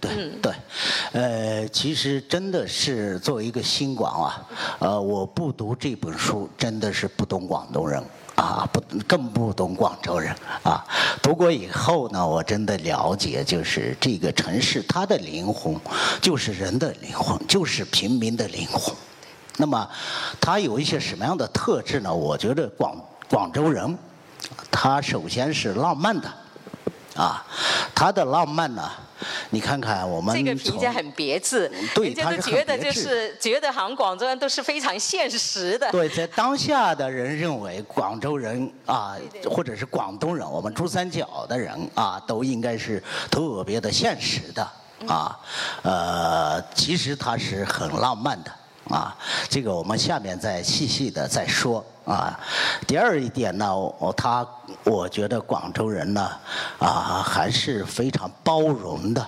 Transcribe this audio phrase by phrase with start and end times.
[0.00, 0.54] 对对对，
[1.12, 4.46] 呃，其实真的是作为一个新广啊，
[4.78, 8.02] 呃，我不读这本书，真的是不懂广东人
[8.36, 10.84] 啊，不更不懂广州人啊。
[11.22, 15.78] 读过以后呢，我真的了解，就是这个城市它的灵魂，
[16.20, 18.94] 就是人的灵魂，就是平民的灵魂。
[19.56, 19.88] 那么，
[20.40, 22.12] 它有一些什么样的特质呢？
[22.12, 22.96] 我觉得广
[23.28, 23.96] 广州人，
[24.70, 26.32] 他首先是浪漫的。
[27.16, 27.46] 啊，
[27.94, 28.90] 他的浪漫呢？
[29.50, 35.90] 你看看我们这个评价很别致，对，他是觉得就是觉得好像广州人都是非常现实的。
[35.90, 39.16] 对，在当下的人认为广州人啊，
[39.50, 44.62] 或者是广东人，我们珠三角的人啊，都应该是特别的现实的
[45.06, 45.38] 啊。
[45.82, 48.50] 呃，其实他是很浪漫的
[48.94, 49.16] 啊。
[49.48, 51.84] 这个我们下面再细细的再说。
[52.04, 52.38] 啊，
[52.86, 54.46] 第二一点呢，我他
[54.84, 56.30] 我觉得广州人呢，
[56.78, 59.26] 啊还是非常包容的，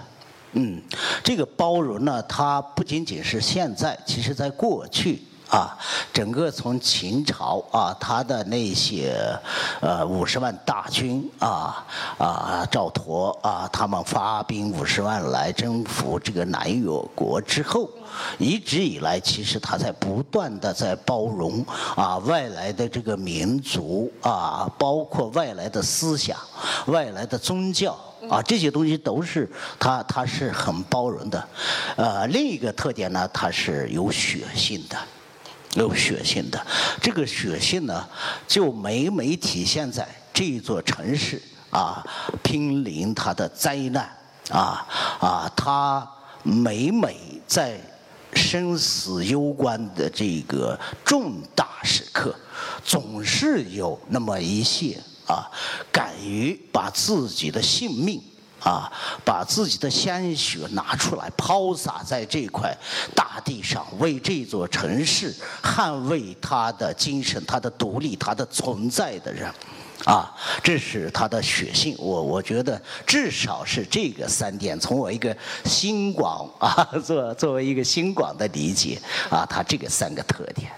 [0.52, 0.82] 嗯，
[1.24, 5.22] 这个包容呢，它不仅仅是现在，其实在过去。
[5.48, 5.78] 啊，
[6.12, 9.16] 整个从秦朝啊，他的那些
[9.80, 11.86] 呃五十万大军啊
[12.18, 17.88] 啊赵佗啊，他们发兵五十万来征服这个南越国之后，
[18.38, 26.36] 一直以来其实他在不断的在包容啊外来的这个民族啊，包括外来的思想、
[26.86, 27.96] 外来的宗教
[28.28, 31.48] 啊，这些东西都是他他是很包容的。
[31.96, 34.96] 呃，另一个特点呢，它是有血性的。
[35.76, 36.66] 有血性的，
[37.00, 38.06] 这个血性呢，
[38.48, 42.04] 就每每体现在这座城市啊，
[42.42, 44.10] 濒临它的灾难
[44.50, 44.86] 啊
[45.20, 46.08] 啊，它
[46.42, 47.16] 每每
[47.46, 47.78] 在
[48.32, 52.34] 生死攸关的这个重大时刻，
[52.84, 55.50] 总是有那么一些啊，
[55.92, 58.22] 敢于把自己的性命。
[58.60, 58.90] 啊，
[59.24, 62.76] 把自己的鲜血拿出来抛洒在这块
[63.14, 69.48] 大地上，为这座城市捍卫他的精神、他的独立、他的存在的人，
[70.04, 71.94] 啊，这是他的血性。
[71.98, 80.72] 我我觉得至少是这个三点，从我一个新广啊，作作为一个新广的理解啊，他这个三个特点。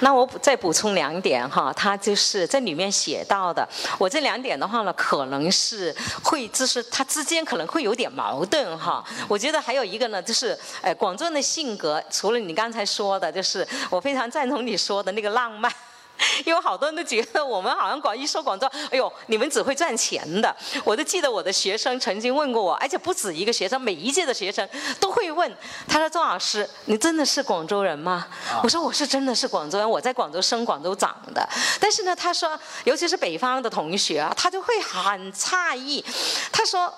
[0.00, 3.66] 那我再补充两点哈，他就是在里面写到的。
[3.98, 9.04] 我这两点的话呢，可能是会就是他之间可能会有点矛盾哈。
[9.28, 15.72] 我觉得还有一个呢，就是呃，广州人的性格，除了你刚才说的，就是我非常赞同你说的那个浪漫。
[16.44, 20.54] 因为好多人都觉得我们好像广一说广州，哎呦，你们只会赚钱的。
[20.84, 24.68] 我都记得我的学生曾经问过我，而且不止一个学生，每一届的学生
[24.98, 25.50] 都会问。
[25.86, 28.26] 他说：“周老师，你真的是广州人吗？”
[28.62, 31.46] 我说：“我是真的是广州人，我在广州生、广州长的。”
[31.80, 36.04] 但是呢，他说，尤其是北方的同学啊，他就会很诧异。
[36.50, 36.92] 他说：“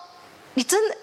[0.54, 0.96] 你真的？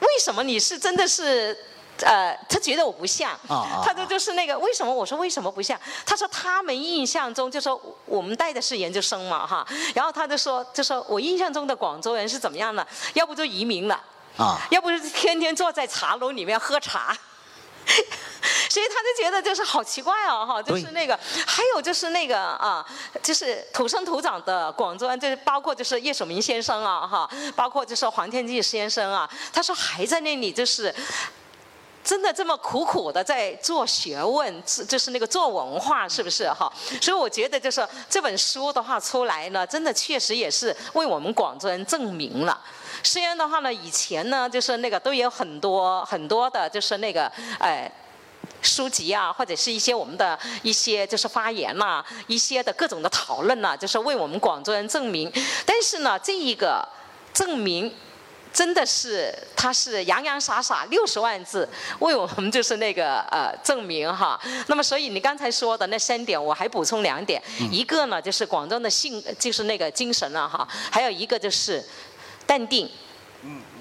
[0.00, 1.56] 为什么你是真的是？”
[2.04, 4.92] 呃，他觉得我不像，他说就是那个为什么？
[4.92, 5.78] 我说为什么不像？
[6.04, 12.86] 他说他们印象中就说我们带的是研究生嘛哈，然后他就说就说我印象中的广州人是怎么样的？
[13.14, 14.00] 要不就移民了，
[14.36, 17.16] 啊，要不就天天坐在茶楼里面喝茶，
[18.70, 22.84] 所以他就觉得就是好奇怪哦哈，就是那个还有就是那个啊，
[23.22, 30.94] 就是土生土长的广州人，就是包括就是叶守明先生啊哈，包括就是黄天骥先生啊，他说还在那里就是。
[32.10, 36.68] 真的这么苦苦的在做学问，就是那个做文化，是不是哈？
[37.00, 42.60] 所以我觉得就是这本书的话出来呢，真的确实也是为我们广州人证明了。
[43.04, 47.88] 虽然的话呢，以前呢就是那个都有很多很多的，就是那个哎
[48.60, 55.32] 书籍啊，或者是一些我们的一些就是发言呐，一些的各种的讨论呐，就是为我们广州人证明。
[55.64, 56.84] 但是呢，这一个
[57.32, 57.94] 证明。
[58.52, 61.68] 真的是，他是洋洋洒洒六十万字
[62.00, 64.38] 为我们就是那个呃证明哈。
[64.66, 67.40] 那么所以你刚才说的那三点，我还补充两点。
[67.70, 70.66] 一个呢就是广州的性，就是那个精神了哈。
[70.90, 71.84] 还有一个就是
[72.44, 72.90] 淡定。
[73.42, 73.80] 嗯嗯。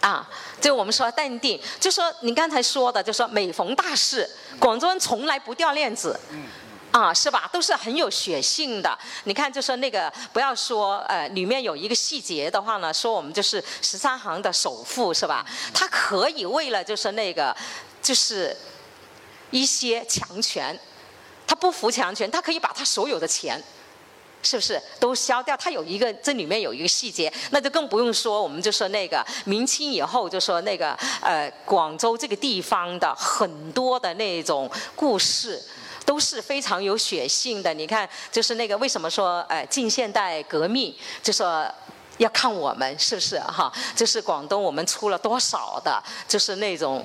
[0.00, 0.28] 啊，
[0.60, 4.28] 就我们说淡定，就说你刚才说的，就说每逢大事，
[4.58, 6.18] 广州人从来不掉链子。
[6.30, 6.44] 嗯。
[6.92, 7.48] 啊，是吧？
[7.52, 8.98] 都是很有血性的。
[9.24, 15.46] 你看，就说那个，不要说，呃，里面有一个细节的话呢，说我们就是十三行的首富，是吧？
[15.72, 17.56] 他可以为了就是那个，
[18.02, 18.56] 就是
[19.52, 20.76] 一些强权，
[21.46, 23.62] 他不服强权，他可以把他所有的钱，
[24.42, 25.56] 是不是都消掉？
[25.56, 30.90] 他有一个，这里面有一个细节，那就更不用说，我们就说那个明清以后，就说那个
[31.20, 35.62] 呃，广州这个地方的很多的那种故事。
[36.10, 37.72] 都是非常有血性的。
[37.72, 40.92] 你看，就是那个为什么说，呃，近现代革命，
[41.22, 41.64] 就说
[42.18, 43.72] 要看我们是不是哈？
[43.94, 47.04] 就是广东我们出了多少的，就是那种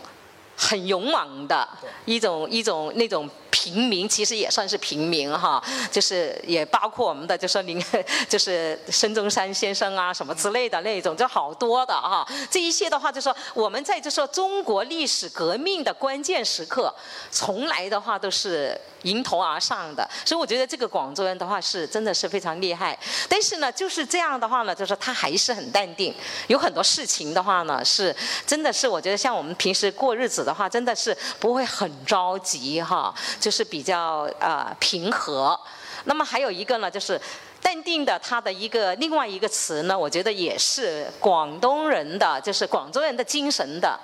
[0.57, 1.69] 很勇猛的
[2.06, 3.30] 一种一种那种。
[3.56, 7.81] 平民其实也算是平民哈，就是也包括我们的，就说您
[8.28, 12.28] 就是孙中山先生啊什么之类的那种，就好多的哈。
[12.52, 16.94] 这一些的话，就说我们在就说中国历史革命的关键时刻，
[17.31, 20.06] 从来的话都是迎头而上的。
[20.25, 23.00] 所以我觉得这个广州人的话是真的是非常厉害。
[23.30, 26.13] 但是呢，就是这样的话呢，就是他还是很淡定。
[26.48, 28.13] 有很多事情的话呢，是
[28.46, 33.56] 真的是我觉得像我们平时过日子的话，真的是不会很着急哈，就。
[33.56, 35.57] 是比较呃平和，
[36.03, 37.18] 那么还有一个呢，就是
[37.62, 43.97] 淡定的，它的一个另外一个词呢，我觉得也是广东人的，就是广州人的精神的，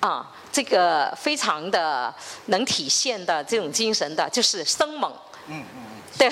[0.00, 2.14] 啊，这个非常的
[2.48, 5.10] 能体现的这种精神的，就是生猛，
[5.46, 6.30] 嗯嗯嗯，对。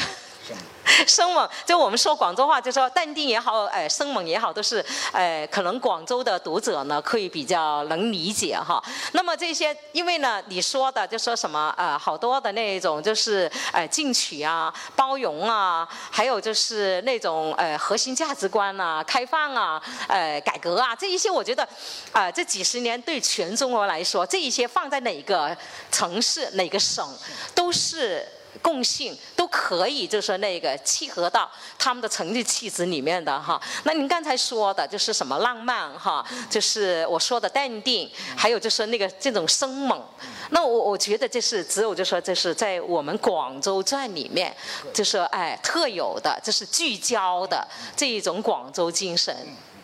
[1.06, 8.82] 生猛，就我们说广州话，就说淡定也好，哎，生猛也好，都是，哎，可能广州的读者呢，可以比较能理解哈。
[9.12, 21.66] 那么这些，因为呢，你说的就说什么，呃，好多的那种，就是，哎，进取啊，包容啊，还有就是那种，呃，核心价值观啊，开放啊，呃，改革啊，这一些，我觉得，
[22.12, 25.56] 啊，这几十年对全中国来说，这一些放在哪个
[25.90, 27.08] 城市、哪个省，
[27.54, 28.28] 都是。
[28.62, 33.60] 共性都可以，就是那个契合到他们的成绩气质里面的哈。
[33.84, 40.02] 那您刚才说的就是什么浪漫哈，就是我说的淡定，还有就是那个这种生猛。
[40.50, 44.54] 那我我觉得这是只有就说这是在我们广州站里面，
[44.92, 47.66] 就是哎特有的，就是聚焦的
[47.96, 49.34] 这一种广州精神。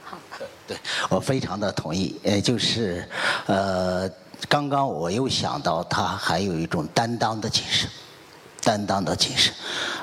[0.05, 0.19] 好，
[0.67, 0.77] 对
[1.09, 2.19] 我非常的同意。
[2.25, 3.09] 呃，就是
[3.47, 4.09] 呃，
[4.49, 7.89] 刚刚我又想到他还有一种担当的精神。
[8.71, 9.53] 担当的精神，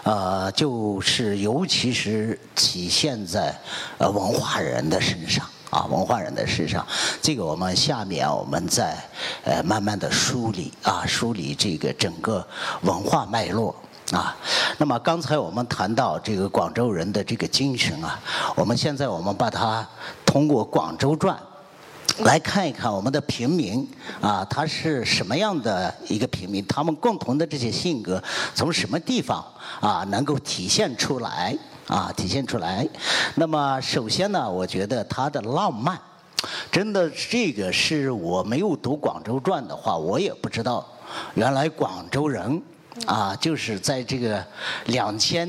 [0.04, 3.58] 呃，就是尤其是体现在
[3.98, 6.86] 呃文化人的身上啊，文化人的身上。
[7.22, 8.98] 这个我们下面我们再
[9.46, 12.46] 呃慢慢的梳理啊，梳理这个整个
[12.82, 13.74] 文化脉络
[14.12, 14.36] 啊。
[14.78, 18.20] 那么刚才我们谈到这个广州人的这个精神啊，
[18.54, 19.88] 我们现在我们把它
[20.26, 21.34] 通过《广州传》。
[22.20, 23.88] 来看一看我们的平民
[24.20, 26.66] 啊，他是什么样的一个平民？
[26.66, 28.22] 他们共同的这些性格
[28.56, 29.46] 从什么地方
[29.80, 31.56] 啊能够体现出来
[31.88, 32.12] 啊？
[32.18, 32.88] 体现出来。
[33.36, 36.00] 那么首先呢，我觉得他的浪漫，
[36.72, 40.86] 真的这个是我没有读《广州传》的话，我也不知道，
[41.36, 42.62] 原来广州人
[43.06, 44.44] 啊，就是在这个
[44.86, 45.48] 两千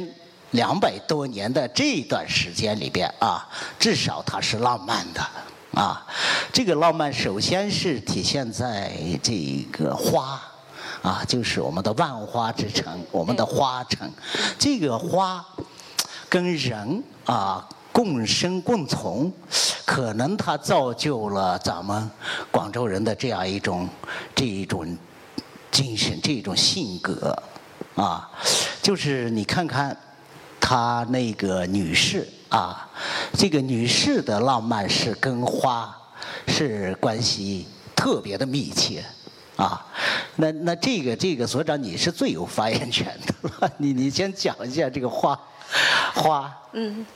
[0.50, 3.48] 两百多年的这段时间里边啊，
[3.78, 5.26] 至少他是浪漫的。
[5.74, 6.04] 啊，
[6.52, 8.92] 这个浪漫首先是体现在
[9.22, 10.40] 这个花，
[11.02, 14.10] 啊，就是我们的万花之城，我们的花城。
[14.58, 15.44] 这个花
[16.28, 19.32] 跟人啊共生共存，
[19.84, 22.10] 可能它造就了咱们
[22.50, 23.88] 广州人的这样一种
[24.34, 24.96] 这一种
[25.70, 27.36] 精神，这种性格
[27.94, 28.28] 啊，
[28.82, 29.96] 就是你看看
[30.58, 32.26] 他那个女士。
[32.48, 32.87] 啊，
[33.32, 35.94] 这个女士的浪漫是跟花
[36.46, 39.04] 是关系特别的密切，
[39.56, 39.84] 啊，
[40.36, 45.38] 那那这个这个所长你是最有发言权的了， 你你先讲一下这个花
[46.14, 46.52] 花。
[46.72, 47.06] 嗯，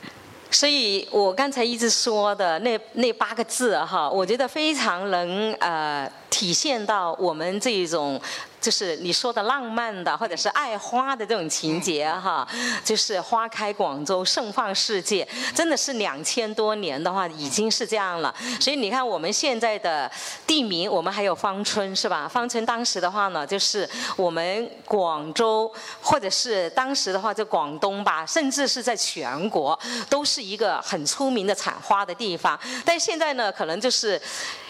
[0.51, 8.19] 所以我刚才一直说的那那八个字哈，我觉得非常能呃体现到我们这种。
[8.63, 12.47] 就是你说的浪漫的，或者是爱花的这种情节哈，
[12.81, 18.33] 就是花开广州，盛放世界，真的是两千多年的话已经是这样了。
[18.61, 20.09] 所以你看我们现在的
[20.47, 22.25] 地名，我们还有芳村是吧？
[22.25, 25.69] 芳村当时的话呢，就是我们广州
[26.01, 29.77] 或者是当时的话就广东吧，甚至是在全国
[30.09, 32.57] 都是一个很出名的产花的地方。
[32.85, 34.21] 但现在呢，可能就是。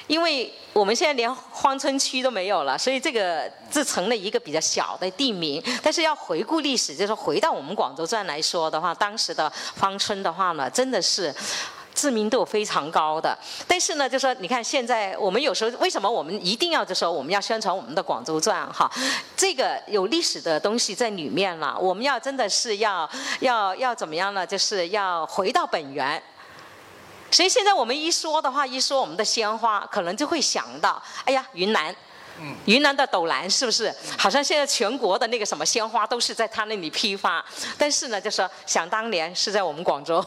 [0.07, 5.63] 因为我们现在连荒村区都没有了，所以这个自成了一个比较小的地名。
[5.81, 11.33] 但是要回顾历史，就是回到我们广州站来说的话，当时的芳村的话呢，真的是
[11.93, 13.37] 知名度非常高的。
[13.67, 18.91] 但是呢，就说你看现在我们有时候为什么我们一定要就说我们要宣传我们的广州站哈？
[19.37, 24.45] 这个有历史的东西在里面了，我们要真的是要要要怎么样呢？
[24.45, 26.21] 就是要回到本源。
[27.33, 31.93] 所以现在我们一说的话，一说我们的鲜花，可能就会想到，哎呀，云南，
[32.65, 33.93] 云南的斗兰是不是？
[34.15, 37.43] 好像现在全国的那个什么鲜花都是在他那里批发。
[37.75, 40.23] 但是呢，就说想当年是在我们广州。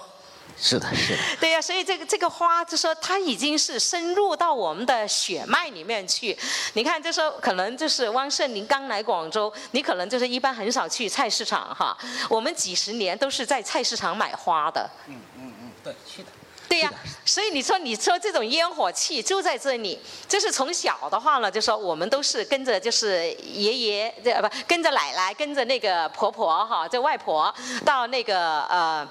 [0.59, 1.19] 是的，是的。
[1.39, 6.37] 对呀，所以这个这个花，就说它已经是深入到我们的血脉里面去。
[6.73, 11.97] 你看，就说可能就是汪胜您刚来广州，你可能就是一般很少去菜市场哈。
[12.29, 14.91] 我们几十年都是在菜市场买花的。
[15.07, 16.29] 嗯嗯嗯，对，去的。
[16.76, 16.92] 对呀、
[17.25, 29.09] 所以你说你说这种烟火气就在这里，就是从小的话呢，就说我们都是跟着就是爷爷这不跟着奶奶，跟着那个婆婆哈，这外婆到那个呃。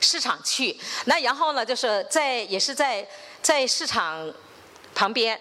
[0.00, 3.06] 市场去，那然后呢，就是在也是在
[3.42, 4.32] 在市场
[4.94, 5.38] 旁边，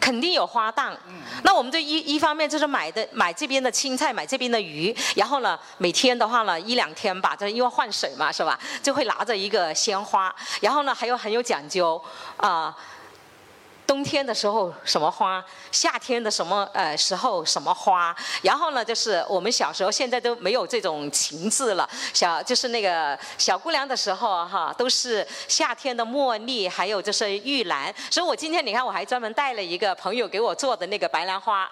[0.00, 0.96] 肯定有花档。
[1.42, 8.58] 那我们就一一方面就是买的买这边的青菜，买这边的鱼，然后呢，每天的话呢，一两天吧，这因为换水嘛，是吧？
[8.82, 12.00] 就会拿着一个鲜花，然后呢，还有很有讲究
[12.36, 12.76] 啊。
[13.86, 31.70] 冬天的时候什么花，夏天的什么呃时候什么花，然后呢就是我们小时候现在都没有这种情致了，小就是那个小姑娘的时候哈，都是夏天的茉莉，还有就是玉兰，所以我今天你看我还专门带了一个朋友给我做的那个白兰花，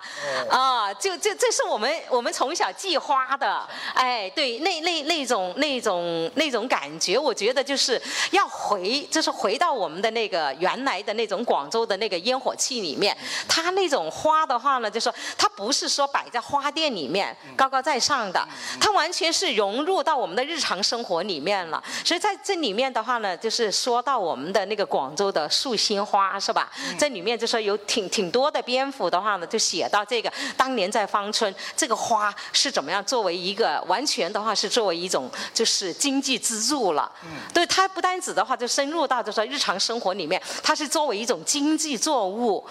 [0.49, 13.16] 啊，就这这是我们我们从小记花的，哎，对，那那那种那种那种感觉，我觉得就是要回，就是回到我们的那个原来的那种广州的那个烟火气里面，
[13.49, 18.46] 它那种花的话呢，就说它不是说摆在花店里面高高在上的，
[18.80, 21.82] 它完全是融入到我们的日常生活里面了。
[22.04, 26.70] 所以在这里面的话呢，就是说到我们的那个广州的素心花是吧？
[26.99, 37.11] 这里面就说有挺挺多的篇幅的话呢，就写到这个当年在芳村这个花是怎么样作为一个完全的话是作为一种就是经济支柱了。
[37.52, 42.65] 对它不单指的话就深入到就说日常生活里面，它是作为一种经济作物。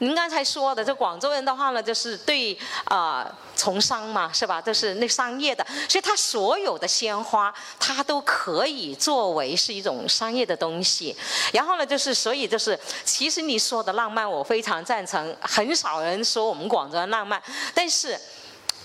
[0.00, 4.62] 您刚才说的，这广州人的话呢，就是对啊、从商嘛，是吧？
[4.62, 11.16] 就是那商业的，所以他所有的鲜花，他都可以作为是一种商业的东西。
[11.52, 15.36] 然后呢，就是所以就是，其实你说的浪漫，我非常赞成。
[15.40, 17.42] 很少人说我们广州人浪漫，
[17.74, 18.16] 但是。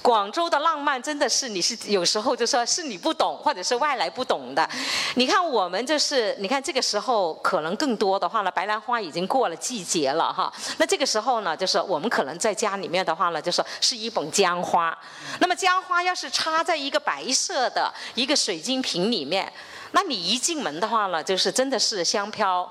[0.03, 4.69] 广州的浪漫真的是你是有时候就说是你不懂，或者是外来不懂的。
[5.15, 10.51] 你看我们就是，你看这个时候可能更多的话呢，白兰花已经过了季节了哈。
[10.77, 14.95] 那这个时候呢，就是我们可能在家里面的话呢，就是是一捧姜花。
[15.39, 19.51] 那么姜花要是插在一个白色的一个水晶瓶里面，
[19.93, 22.69] 那你一进门的话呢，就是真的是香飘。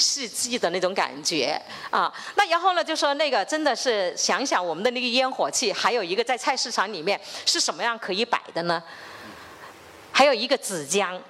[0.00, 8.82] 四季的那种感觉啊，那然后呢，就说那个真的是想想我们的那个烟火气，还有一个在菜市场里面是什么样可以摆的呢？
[10.10, 11.20] 还有一个紫姜。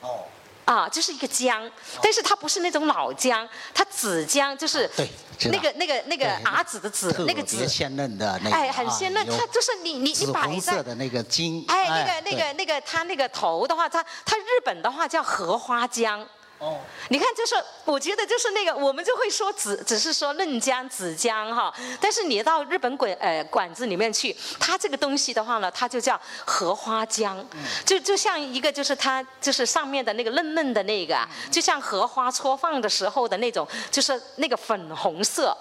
[0.00, 0.24] 哦。
[0.66, 1.68] 啊，就是一个姜，
[2.00, 5.08] 但是它不是那种老姜，它紫姜就是对
[5.50, 16.24] 那个那个那个对伢子的紫，那个紫别鲜嫩的那个，哎，很鲜嫩，啊它就是你你你紫摆在色的那个茎，哎，那个那个那个，它那个头的话，它它日本的话叫荷花姜。
[16.60, 17.54] 哦，你看，就是
[17.86, 27.42] 我觉得就是那个，我们就会说只只是说嫩姜、紫姜哈，但是你到日本馆呃馆子里面去，它这个东西的话呢，它就叫荷花姜，
[27.86, 31.18] 就就像一个就是它就是上面的那个嫩嫩的那个，
[31.50, 35.56] 就像荷花搓放的时候的那种，就是那个粉红色。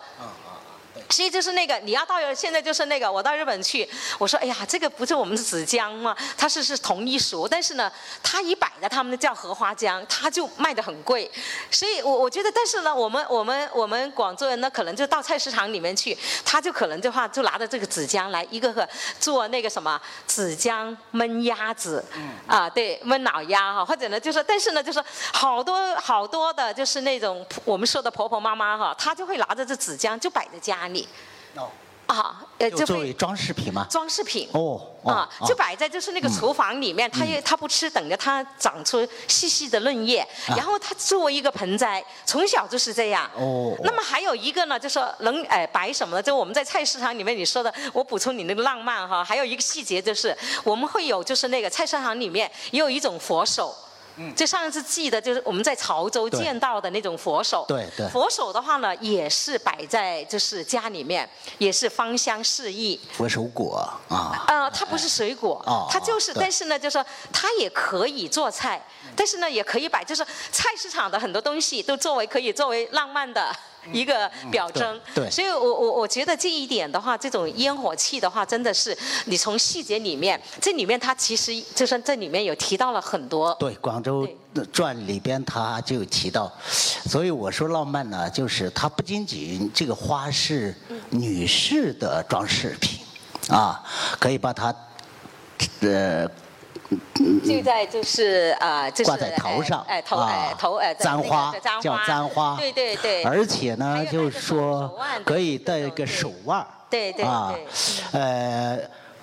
[1.09, 3.87] 所以就是那个，你要到现在就是那个，我到日本去，
[4.17, 6.15] 我说哎呀，这个不是我们的紫姜吗？
[6.37, 11.29] 它是是同一属，但是呢，它一摆的他们叫荷花姜，它就卖的很贵。
[11.71, 18.87] 所以我我觉得，但是呢，我们我们我们广州人呢，可能就到菜市场里面去，他就可能的话就拿着这个紫姜来一个个
[19.19, 30.98] 做那个什么紫姜焖鸭子，嗯啊对，焖老鸭哈，或者呢就是，但是呢就是好多好多的，就是那种我们说的婆婆妈妈哈，她就会拿着这紫姜就摆在家里。
[31.55, 31.69] 哦，
[32.07, 33.85] 啊，呃，作为装饰品嘛。
[33.89, 34.49] 装饰品。
[34.53, 43.29] 哦哦啊，哦就摆在就是那个厨房里面，它也它不吃，等着它长出细细的嫩叶，然后它作为一个盆栽，从小就是这样。
[43.35, 46.21] 哦那么还有一个呢，就说能哎摆什么呢？
[46.21, 53.73] 就我们在菜市场里面你说的，我补充你那个浪漫哈，还有一个细节就是我们会有就是那个菜市场里面也有一种佛手。
[54.35, 62.99] 就上一次记得就是我们在潮州见到的那种佛手，对对佛手的话呢，也是摆在就是家里面，也是芳香四溢。
[63.13, 63.77] 佛手果
[64.09, 68.85] 啊，呃，它不是水果哦，它就是，但是呢，就是说它也可以做菜，
[69.15, 73.55] 但是呢，也可以摆，就是菜市场的很多东西都作为可以作为浪漫的。
[73.91, 75.25] 一个表征，嗯对。
[75.25, 84.27] 对所以我我我觉得这一点的话，这种烟火气的话，真的是你从细节里面，这里面它其实就算这里面有提到了很多，对，广州
[84.73, 86.51] 传里边他就提到，
[87.05, 90.75] 所以我说浪漫呢，就是它不仅仅这个花是
[91.09, 92.99] 女士的装饰品，
[93.49, 93.83] 啊，
[94.19, 94.73] 可以把它，
[95.81, 96.27] 呃，
[97.45, 106.67] 就在就是啊，就是挂在头上，哎哎头啊哎头哎簪花叫簪花，对对对，而且呢就是说可以对戴个手腕儿。
[106.89, 108.77] 对对啊对，呃，《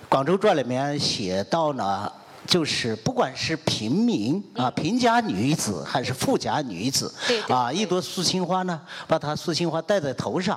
[0.08, 2.12] 广州传》里面写到呢，
[2.46, 7.12] 就是不管是平民啊、贫家女子还是富家女子
[7.49, 10.56] 啊，一朵素青花呢，把它素青花戴在头上，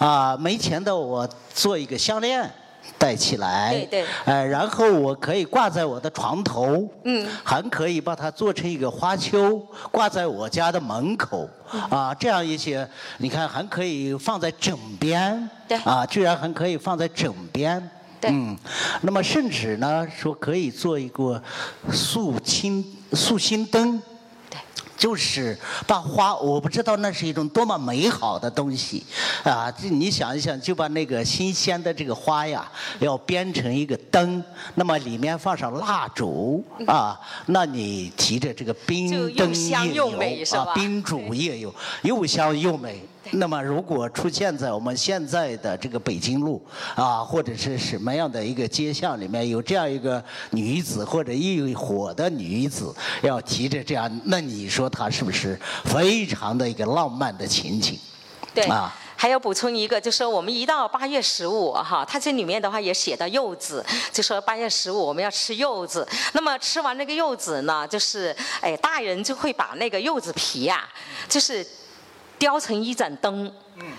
[0.00, 2.52] 啊，没钱的我做一个项链。
[2.98, 4.04] 戴起来，对对。
[4.24, 9.58] 呃，然后我可以挂在我的床头，嗯，还可以把它做成一个花球，
[9.90, 11.80] 挂在我家的门口，嗯。
[11.90, 15.78] 啊，这样一些，你看还可以放在枕边，对。
[15.78, 18.30] 啊，居然还可以放在枕边，对。
[18.30, 18.56] 嗯，
[19.02, 21.42] 那么甚至呢，说可以做一个
[21.92, 24.00] 素心素心灯。
[25.00, 29.02] 就是把花，我不知道那是一种多么美好的东西，
[29.42, 29.72] 啊！
[29.72, 43.00] 这你想一想，就把那个新鲜的这个花呀，要编成一个灯，那么里面放上蜡烛啊，那你提着这个冰灯夜游啊宾主夜游，又香又美。
[43.32, 57.98] 那么，如果出现在我们现在的这个北京路啊，或者是什么样的一个街巷里面，有这样一个女子或者一伙的女子要提着这样，那你说她是不是非常的一个浪漫的情景？
[58.54, 58.94] 对啊。
[59.16, 66.08] 还要补充一个，就说我们一到八月十五哈，它这里面的话也写到柚子，就说八月十五我们要吃柚子。
[66.32, 70.88] 那么吃完那个柚子呢，就是哎，大人就会把那个柚子皮呀、
[71.28, 71.62] 就是
[72.40, 73.52] 雕成一盏灯。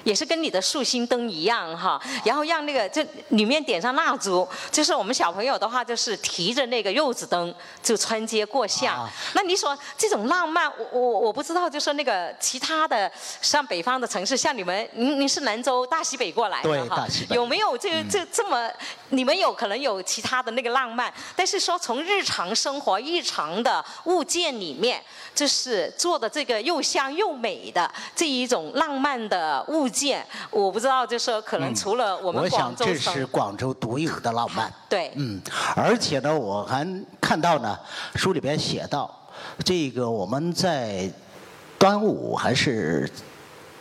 [0.04, 8.96] 也是跟你的竖心灯一样哈，然后让那个就里面点上蜡烛，就是我们小朋友的话，就是提着那个柚子灯就穿街过巷。
[9.04, 13.12] 啊那你说这种浪漫，我我我不知道，就说那个其他的
[13.42, 18.70] 像北方的城市，像你们，您您是兰州大西北过来的哈有没有这这这么？
[19.10, 25.04] 你们有可能有其他的那个浪漫，但是说从日常生活、日常的物件里面，
[25.36, 34.72] 就是做的这个又香又美的这一种浪漫的物件，我不知道，就是可能除了我们我想广州这，是广州独有的浪漫。
[34.90, 35.42] 对，嗯，
[35.75, 36.86] 而且呢，我还
[37.20, 37.78] 看到呢，
[38.16, 39.10] 书里边写到，
[39.63, 41.10] 这个我们在
[41.80, 43.10] 端午还是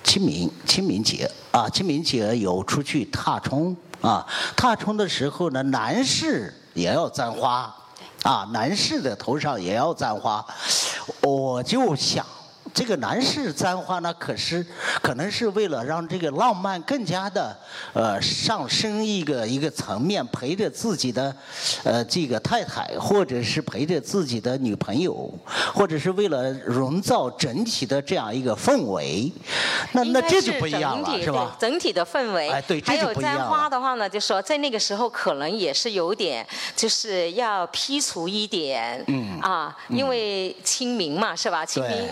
[0.04, 7.74] 清明清明节啊，清明节有出去踏春啊，踏春的时候呢，男士也要簪花
[8.22, 10.44] 啊，男士的头上也要簪花，
[11.22, 12.24] 我就想。
[12.72, 14.64] 这个男士簪花呢，可是
[15.02, 17.56] 可能是为了让这个浪漫更加的
[17.92, 21.34] 呃上升一个一个层面，陪着自己的
[21.84, 25.32] 呃这个太太，或者是陪着自己的女朋友，
[25.74, 29.30] 或者是为了营造整体的这样一个氛围。
[29.92, 31.56] 那那这就不一样了，整体是吧？
[31.58, 41.64] 整体的氛围，哎对这还有簪就不一样了花的话呢，就说在那个时候可能也是有点，就是要剔除一点，嗯啊，因为清明嘛，是吧？
[41.64, 42.08] 清明对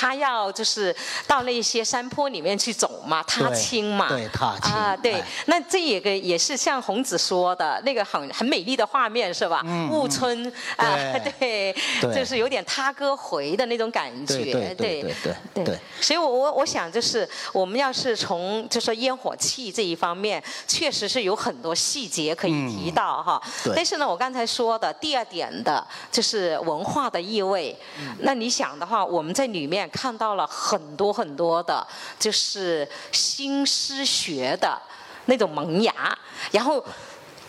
[0.00, 9.60] 他要就是到那些山坡里面去走嘛，踏青嘛，对踏青啊，对哎，那这也个也是像孔子说的那个很很美丽的画面，是吧？
[9.66, 10.96] 嗯暮春啊，
[11.38, 23.38] 对 对，就是有点踏歌回的那种感觉，对对对对对对所以我，我我想就是我们要是从就说烟火气这一方面，确实是有很多细节可以提到哈。
[23.76, 27.76] 但是呢，我刚才说的第二点的就是文化的意味。
[27.98, 28.16] 嗯。
[28.22, 31.86] 那你想的话，我们在里面看到了很多很多的，
[32.18, 34.80] 就是新诗学的
[35.26, 36.18] 那种萌芽，
[36.52, 36.84] 然后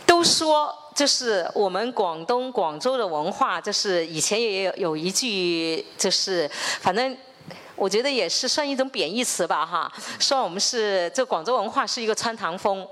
[0.05, 0.77] 都说。
[0.93, 6.51] 就是我们广东广州的文化，就是以前也有有一句，就是
[6.81, 7.17] 反正
[7.77, 12.85] 我觉得也是算一种贬义词吧，哈，说我们是这广州文化是一个穿堂风。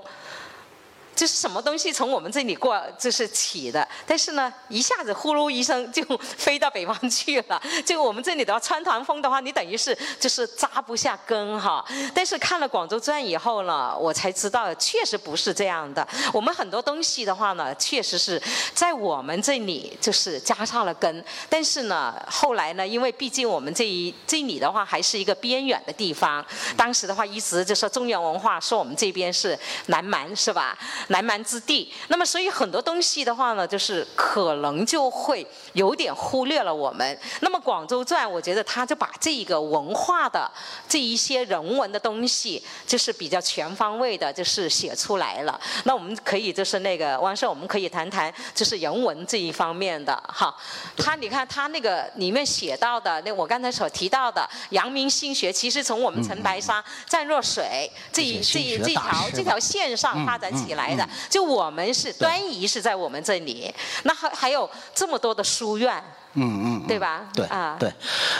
[1.20, 7.60] 就是什么东西从我们这里过，就是起的，但是呢，一下子呼噜一声就飞到北方去了。
[7.84, 11.84] 就我们这里的话穿堂风的话，你等于是就是扎不下根哈。
[12.14, 16.08] 但是看了《广州传》以后呢，我才知道确实不是这样的。
[16.32, 26.42] 我们很多东西的话呢，确实是在我们这里就是扎上了根，但是呢，后来呢，因为毕竟我们这一这里的话还是一个边远的地方，
[26.78, 30.78] 当时的话一直就说中原文化说我们这边是南蛮是吧？
[31.10, 37.18] 南蛮之地，那么所以很多东西的话呢，就是可能就会有点忽略了我们。
[37.40, 40.50] 那么《广州传》，我觉得他就把这一个文化的
[40.88, 45.60] 这一些人文的东西，就是比较全方位的，就是写出来了。
[45.84, 50.54] 那我们可以就是那个汪社，我们可以谈谈就是人文这一方面的哈。
[50.96, 61.08] 他你看他那个里面写到的，那我刚才所提到的阳明心学，其实从我们陈白沙、湛若水这一这一这条这条线上发展起来的。
[61.28, 63.72] 就我们是端仪是在我们这里，
[64.04, 66.02] 那还还有这么多的书院，
[66.34, 67.28] 嗯嗯，对吧？
[67.34, 67.92] 对啊，对，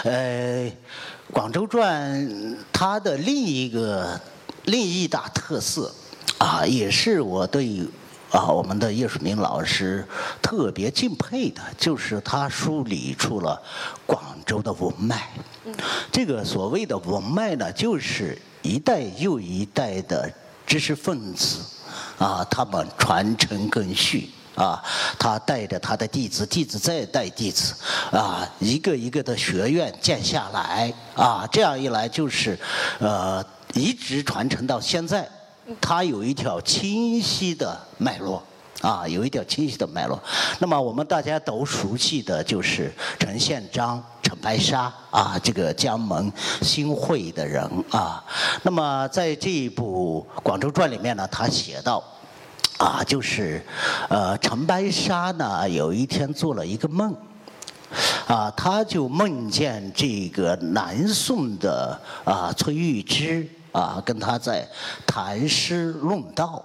[0.03, 0.65] 呃，
[1.31, 2.11] 《广州传》
[2.71, 4.19] 它的另一个
[4.65, 5.93] 另一大特色
[6.37, 7.85] 啊，也是我对
[8.31, 10.07] 啊，我们的叶树明老师
[10.41, 13.61] 特别敬佩的，就是他梳理出了
[14.05, 15.29] 广州的文脉。
[16.11, 20.31] 这个所谓的文脉呢，就是一代又一代的
[20.65, 21.59] 知识分子
[22.17, 24.83] 啊，他们传承更续啊，
[25.17, 27.73] 他带着他的弟子，弟子再带弟子
[28.11, 32.59] 啊，一个一个的学院建下来啊，这样一来就是
[32.99, 35.27] 呃，一直传承到现在。
[35.79, 38.43] 它有一条清晰的脉络，
[38.81, 40.21] 啊，有一条清晰的脉络。
[40.59, 48.23] 那么我们大家都熟悉的就是陈宪章、陈白沙啊，这个江门新会的人啊。
[48.63, 52.01] 那么在这一部《广州传》里面呢，他写到，
[52.77, 53.61] 啊，就是
[54.07, 57.13] 呃，陈白沙呢有一天做了一个梦，
[58.25, 63.45] 啊，他就梦见这个南宋的啊崔玉芝。
[63.73, 64.67] 啊，跟他在
[65.07, 66.61] 谈诗论道，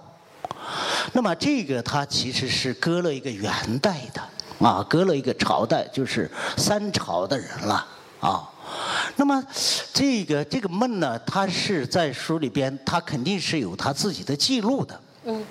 [1.13, 4.21] 那么这个他其实是搁了一个元代的，
[4.59, 7.87] 啊，隔了一个朝代，就是三朝的人了，
[8.19, 8.49] 啊，
[9.15, 9.43] 那么
[9.93, 15.45] 这个这个梦呢，他是在书里边，他肯定是有他自己的记录的，嗯，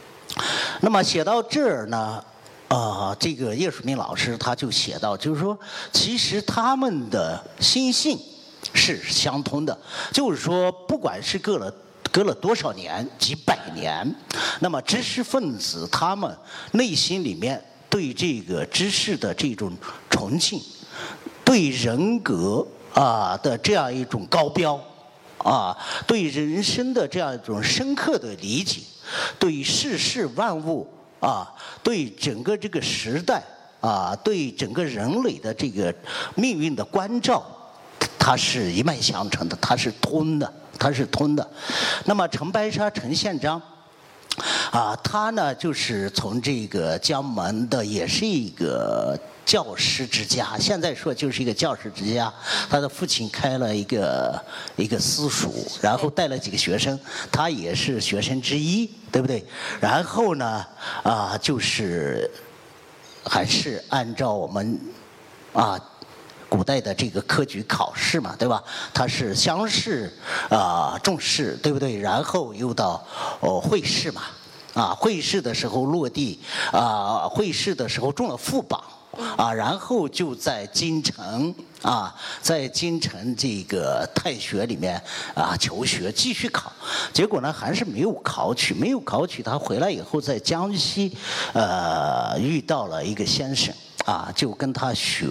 [0.81, 2.25] 那么写到这儿呢，
[2.69, 5.59] 啊，这个叶树明老师他就写到，就是说，
[5.93, 8.19] 其实他们的心性。
[8.75, 9.79] 是相通的，
[10.13, 11.73] 就是说，不管是隔了
[12.11, 14.15] 隔了多少年、几百年，
[14.59, 16.37] 那么知识分子他们
[16.73, 17.63] 内心里面
[17.97, 19.73] 对这个知识的这种
[20.11, 20.61] 崇敬，
[21.43, 24.79] 对人格啊的这样一种高标，
[25.39, 25.75] 啊，
[26.07, 28.83] 对人生的这样一种深刻的理解，
[29.39, 30.87] 对世事万物
[31.21, 31.51] 啊，
[31.83, 33.43] 对整个这个时代
[33.81, 35.95] 啊，对整个人类的这个
[36.35, 37.43] 命运的关照。
[38.19, 41.51] 它是一脉相承的，它是通的，它是通的。
[42.05, 43.63] 那么陈白沙、陈宪章，
[44.71, 50.57] 啊，他呢就是从这个江门的，也是一个教师之家。
[50.59, 52.33] 现在说就是一个教师之家。
[52.69, 54.43] 他的父亲开了一个
[54.77, 56.99] 一个私塾，然后带了几个学生，
[57.31, 59.45] 他也是学生之一，对不对？
[59.81, 60.67] 然后呢，
[61.03, 62.31] 啊，就是
[63.25, 64.79] 还是按照我们
[65.53, 65.81] 啊。
[66.57, 68.65] 古代的这个科举考试嘛，对吧？
[68.95, 70.11] 它是乡试
[70.49, 71.99] 啊，中试，对不对？
[71.99, 73.05] 然后又到
[73.41, 74.23] 哦会试嘛，
[74.73, 76.41] 啊会试的时候落地
[76.73, 78.83] 啊，会试的时候中了副榜
[79.37, 84.99] 啊，然后就在京城啊，在京城这个太学里面
[85.35, 86.73] 啊求学，继续考，
[87.13, 91.15] 结果呢还是没有考取，没有考取，他回来以后在江西
[91.53, 93.75] 呃遇到了一个先生。
[94.07, 95.27] 啊，就跟他学，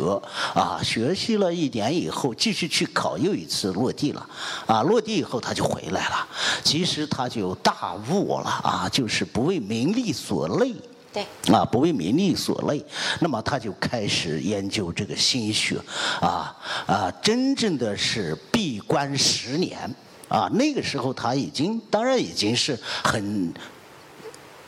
[0.54, 4.30] 啊，学习了一年以后，继续去考，又一次落地了，
[4.68, 6.28] 啊，落地以后他就回来了。
[6.62, 10.76] 其实他就大悟了，啊，就是不为名利所累，
[11.14, 12.84] 对，啊，不为名利所累。
[13.22, 15.80] 那么他就开始研究这个心学，
[16.20, 16.54] 啊
[16.86, 19.90] 啊，真正的是闭关十年，
[20.28, 23.54] 啊，那个时候他已经，当然已经是很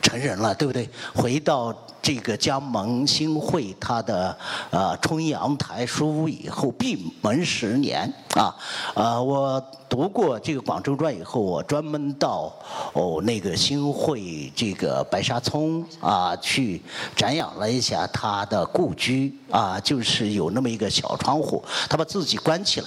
[0.08, 0.88] 成人了，对不对？
[1.14, 1.74] 回到。
[2.00, 4.34] 这个江门新会他的
[4.70, 8.54] 呃春阳台书屋以后闭门十年啊，
[8.94, 12.50] 呃我读过这个广州传以后，我专门到
[12.94, 16.80] 哦那个新会这个白沙村啊去
[17.14, 22.86] 瞻仰了一下他的故居啊，就是有那么一个小窗户，他把自己关起来。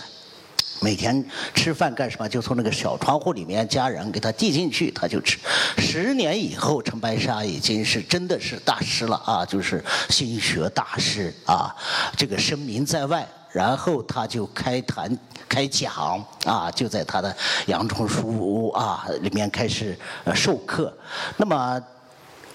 [0.84, 2.28] 每天吃饭干什么？
[2.28, 5.38] 就从那个小窗户里面，家人给他递进去，他就吃。
[5.78, 11.76] 十年以后，陈白沙已经是真的是大师了啊，就是心学大师啊，
[12.18, 13.28] 这个声名在外。
[13.52, 15.16] 然后他就开坛
[15.48, 17.36] 开讲啊，就在他的
[17.68, 19.96] 杨春书屋啊里面开始
[20.34, 20.92] 授课。
[21.38, 21.80] 那么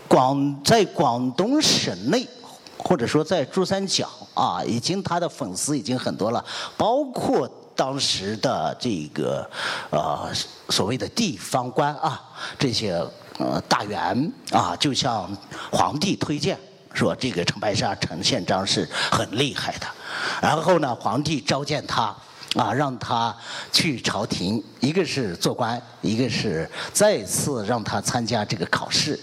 [0.08, 2.26] 广在广东省内，
[2.76, 6.44] 或者说在珠三角啊，已经他的粉丝已经很多了，
[6.76, 7.48] 包括。
[7.76, 9.48] 当时的这个
[9.90, 10.28] 呃
[10.70, 12.20] 所谓的地方官啊，
[12.58, 12.94] 这些
[13.38, 15.30] 呃大员啊，就向
[15.70, 16.58] 皇帝推荐
[16.94, 19.86] 说这个陈白沙陈宪章是很厉害的。
[20.40, 22.04] 然后呢，皇帝召见他
[22.56, 23.36] 啊，让他
[23.70, 29.20] 去朝廷，一个是做官，一个是再次让他参加这个考试。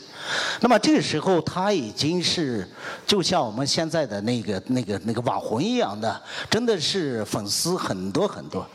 [0.61, 2.67] 那么这个时候，他已经是
[3.05, 8.65] 就像我们现在的那个、那个、那个网红一样的，真的是粉丝很多很多。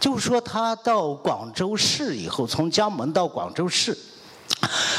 [0.00, 3.96] 就是说，他到广州市以后，从江门到广州市，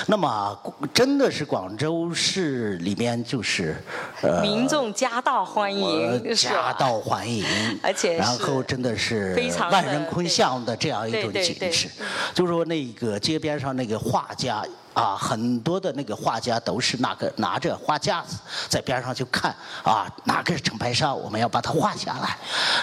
[0.08, 0.58] 那么，
[0.94, 3.76] 真的是广州市里面就是
[4.22, 7.44] 呃，民众夹道欢迎，夹道欢迎，
[7.82, 9.36] 而且然后真的是
[9.72, 11.90] 万人空巷的这样一种景致。
[12.34, 14.64] 就是说那个街边上那个画家
[14.96, 22.36] 啊，很多的那个画家都是那个拿着画架子在边上就看啊，哪个是长白沙，我们要把它画下来。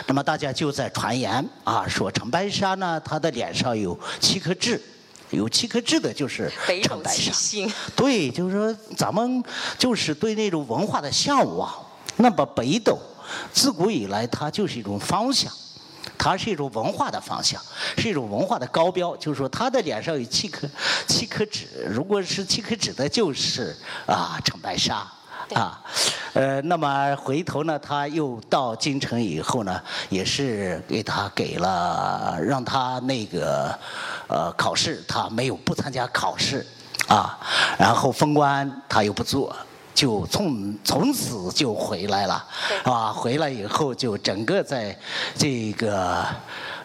[0.06, 4.80] 那么大家就在传言啊，说长白沙呢，他的脸上有七颗痣。
[5.30, 7.32] 有七颗痣的，就是城白沙。
[7.96, 9.42] 对，就是说咱们
[9.78, 11.72] 就是对那种文化的向往。
[12.16, 12.98] 那么北斗，
[13.50, 15.50] 自古以来它就是一种方向，
[16.22, 17.60] 它是一种文化的方向，
[17.96, 19.16] 是一种文化的高标。
[19.16, 20.68] 就是说，他的脸上有七颗
[21.08, 25.04] 七颗痣，如果是七颗痣的，就是啊长白沙。
[25.54, 25.82] 啊，
[26.32, 33.76] 呃，那么回头呢，他又到京城以后呢，也是给他给了，让他那个，
[34.28, 36.64] 呃，考试他没有不参加考试，
[37.08, 37.36] 啊，
[37.76, 39.54] 然后封官他又不做，
[39.94, 42.44] 就从从此就回来了，
[42.84, 44.96] 啊，回来以后就整个在
[45.36, 46.26] 这个。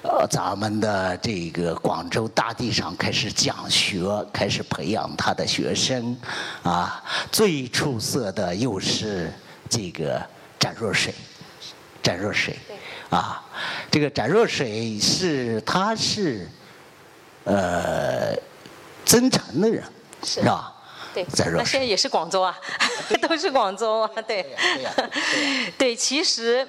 [0.04, 6.16] 呃，咱们的这个广州大地上开始讲学，开始培养他的学生，
[6.64, 9.30] 啊，最出色的又是
[9.68, 10.22] 这个
[10.58, 11.14] 展若水，
[12.02, 12.58] 展若水，
[13.10, 13.44] 啊，
[13.92, 16.48] 这个展若水是他是，
[17.44, 18.34] 呃，
[19.04, 19.84] 增城的人，
[20.24, 20.74] 是吧？
[21.14, 22.58] 对，那现在也是广州啊，
[23.22, 24.56] 都是广州啊，对，
[25.78, 26.68] 对，其实。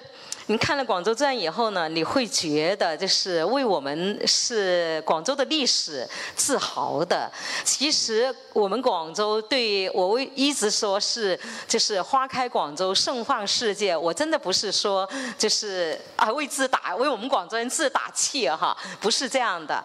[0.50, 7.30] 你看了《广州传》以后呢，你会觉得就是为我们是广州的历史自豪的。
[7.64, 13.94] 其实我们广州对我为一直说是就是花开广州，盛放世界。
[13.94, 19.84] 我真的不是说就是啊为自打为我们广州人自打气哈，不是这样的。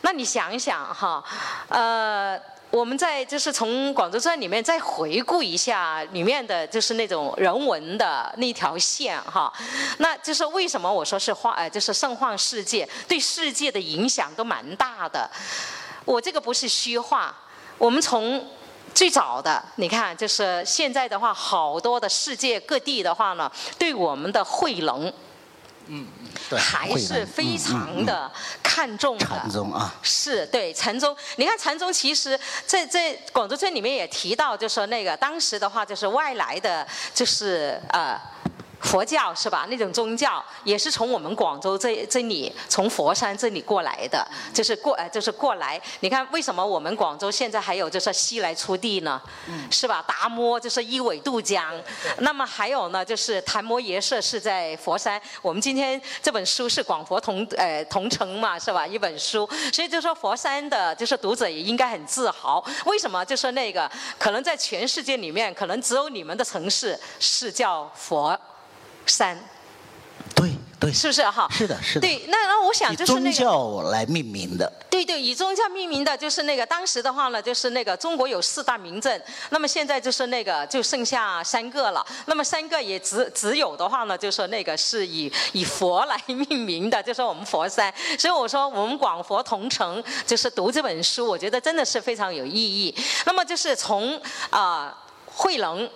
[0.00, 1.22] 那你想想哈，
[1.68, 2.36] 呃。
[2.72, 9.52] 我们在就是从《广州传》里面再回顾一下里面的就是那种人文的那条线哈，
[9.98, 15.30] 那就是为什么我说是画呃就是盛况世界对世界的影响都蛮大的，
[16.06, 17.36] 我这个不是虚话，
[17.76, 18.42] 我们从
[18.94, 25.12] 最早的你看就是现在的话，好多的世界各地的话呢，对我们的汇能。
[25.86, 26.06] 嗯，
[26.48, 28.30] 对还是非常的
[28.62, 29.26] 看重的。
[29.26, 31.16] 禅宗啊，是对禅宗。
[31.36, 38.20] 你看禅宗，其实在在广州村里面也提到，就说那个当时的话，就是外来的，就是呃。
[38.82, 39.66] 佛教是吧？
[39.70, 45.80] 那种宗教也是从我们广州这这里，从佛山这里过来的，就是过呃，就是过来。
[46.00, 49.20] 你看为什么我们广州现在还有就是西来出地呢？
[49.70, 50.04] 是吧？
[50.06, 51.72] 达摩就是一苇渡江。
[52.18, 55.20] 那么还有呢，就是昙摩耶社是在佛山。
[55.40, 58.86] 我们今天这本书是广佛同呃同城嘛，是吧？
[58.86, 62.62] 一本书，所以就说佛山的就是读者也应该很自豪。
[62.86, 63.24] 为什么？
[63.24, 68.38] 就是那个可能在全世界里面，可能只有你们的城市是叫佛。
[69.06, 69.38] 山，
[70.34, 71.48] 对对，是不是哈？
[71.50, 72.00] 是的，是的。
[72.00, 74.70] 对，那那我想就是那个宗教来命名的。
[74.90, 82.04] 对对，以宗教命名的，就是那个当时的话呢，就是那个中国有四大名镇，那么现在就是那个就剩下三个了。
[82.26, 87.92] 那么三个也只只有的话呢，就说那个是以以佛来命名的，就说我们佛山。
[88.18, 92.94] 所以我说我们广佛同城，就是读这本书，我觉得真的是非常有意义。
[93.24, 95.88] 那么就是从啊慧能。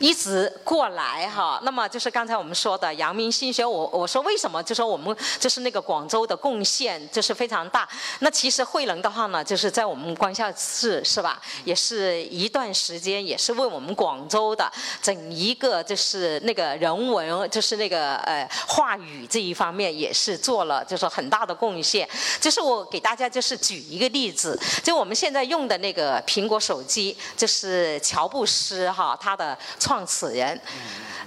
[0.00, 7.86] 一直过来哈，那么就是刚才我们说的阳明心学，我我说为什么就说我们就是那个广州的贡献就是非常大。
[8.20, 22.08] 那其实慧能的话呢，就是在我们光孝寺是吧，也是一段时间，也是为我们广州的整一个就是那个人文，就是那个呃话语这一方面也是做了就是很大的贡献。
[22.40, 29.58] 就是我给大家就是举一个例子，就我们现在用的那个苹果手机，就是乔布斯哈他的。
[29.90, 30.60] 创始人，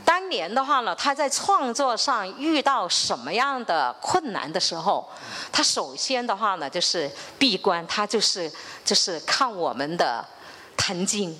[0.05, 5.05] 当年的话呢，他在创作上遇到什么样的困难的时候，
[5.51, 8.49] 他首先的话呢，就是闭关，他就是
[8.85, 10.25] 就是看我们的
[10.81, 11.31] 《坛经》，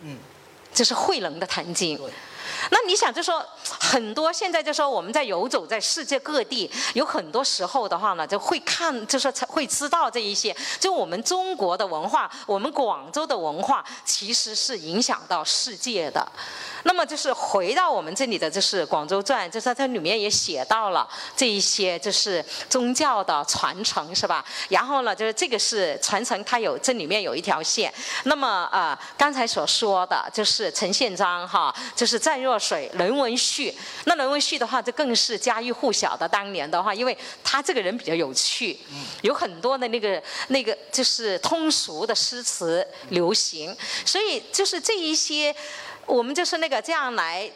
[0.00, 0.18] 嗯，
[0.74, 1.96] 就是慧能的《坛经》。
[2.70, 16.26] 那你想就说很多现在就说我们在游走在世界各地，有很多时候的话呢，就会看就说才会知道这一些，就我们中国的文化，我们广州的文化其实是影响到世界的。
[16.84, 24.44] 那么就是回到我们这里的就是《广州传》，就是它里面也写到了这一些就是宗教的传承，是吧？
[24.68, 27.92] 然后呢，就是这个是传承，它有这里面有一条线。
[28.24, 32.31] 那么呃，刚才所说的就是陈宪章哈，就是在。
[32.32, 33.74] 淡若水，人文序。
[34.06, 36.26] 那人文序的话，就更是家喻户晓的。
[36.26, 37.14] 当年的话，因为
[37.44, 38.78] 他这个人比较有趣，
[39.20, 45.54] 有很多的那个那个就是通俗的诗词流行，所以就是这一些，
[46.06, 47.50] 我们就是那个这样来。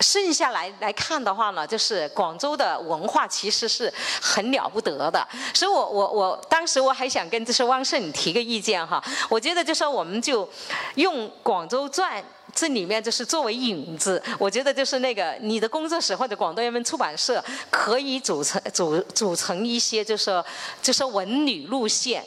[0.00, 3.92] 剩下来来看的话呢，就是广州的文化其实是
[4.22, 10.48] 很了不得的，所以我我我当时我还想跟就是汪胜提个意见哈，我觉得就说我们就
[10.94, 12.22] 用《广州传》
[12.54, 20.42] 这里面就是作为引子，我觉得就是那个你的工作室或者广东人民出版社可以组成组组成一些就是
[20.82, 22.24] 就是文旅路线，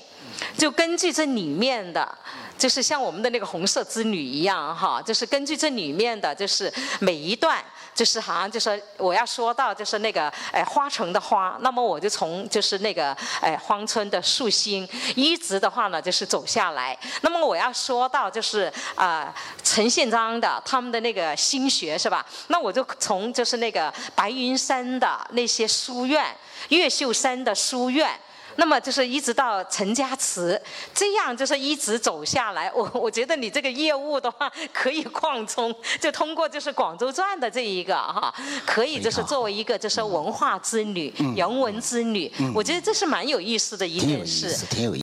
[0.58, 2.18] 就根据这里面的。
[2.58, 7.58] 就是像我们的那个红色之旅一样哈，就是根据这里面的就是每一段，
[7.94, 22.26] 就是好像就说我要说到就是那个哎花城的花，那么我就从就是那个哎荒村的树心一直的话呢就是走下来，那么我要说到就是啊陈宪章的他们的那个心学是吧？
[22.48, 26.26] 那我就从就是那个白云山的那些书院，
[26.70, 28.10] 越秀山的书院。
[28.56, 30.62] 那么就是一直到陈家祠，
[30.94, 32.72] 这样就是一直走下来。
[32.74, 38.34] 我 我觉得你这个业务的话可以扩充，就通过就是广州转的这一个哈，
[38.66, 42.32] 可以就是作为一个就是文化之旅、人文之旅。
[42.54, 44.48] 我觉得这是蛮有意思的一件事。
[44.48, 45.00] 挺有意思，挺有意思。